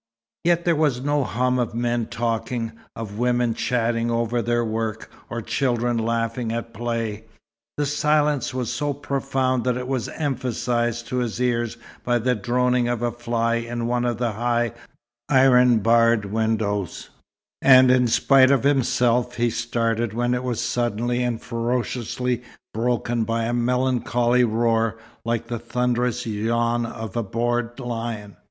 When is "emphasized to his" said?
10.09-11.39